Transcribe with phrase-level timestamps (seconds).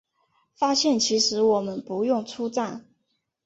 [0.55, 2.85] 发现其实我们不用出站